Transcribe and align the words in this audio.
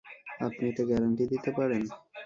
আপনি 0.39 0.63
এটা 0.69 0.83
গ্যারান্টি 0.89 1.23
দিতে 1.31 1.49
পারেন? 1.57 1.81